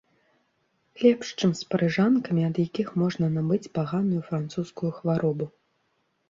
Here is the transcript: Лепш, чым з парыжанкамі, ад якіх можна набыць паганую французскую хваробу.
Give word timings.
Лепш, 1.01 1.27
чым 1.41 1.51
з 1.59 1.67
парыжанкамі, 1.73 2.41
ад 2.49 2.55
якіх 2.65 2.87
можна 3.03 3.29
набыць 3.37 3.71
паганую 3.77 4.21
французскую 4.31 4.91
хваробу. 4.97 5.45